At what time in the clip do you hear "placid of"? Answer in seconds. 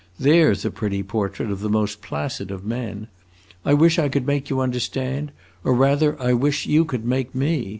2.01-2.65